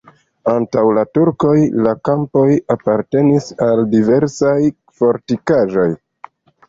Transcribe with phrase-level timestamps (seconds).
[0.51, 1.51] Antaŭ la turkoj
[1.87, 2.45] la kampoj
[2.77, 4.57] apartenis al diversaj
[5.03, 5.87] fortikaĵoj.